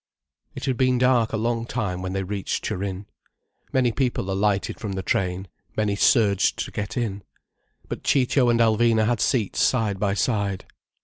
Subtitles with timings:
[0.55, 3.05] It had been dark a long time when they reached Turin.
[3.71, 7.21] Many people alighted from the train, many surged to get in.
[7.87, 10.65] But Ciccio and Alvina had seats side by side.